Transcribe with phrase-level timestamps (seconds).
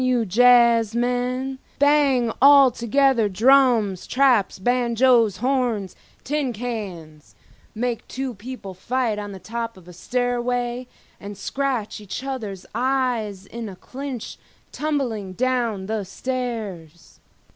[0.03, 9.37] you jazzmen, bang altogether drums, traps, banjoes, horns, tin cans—make two people fight on the
[9.37, 10.87] top of a stairway
[11.19, 14.39] and scratch each other's eyes in a clinch
[14.71, 17.19] tumbling down the stairs.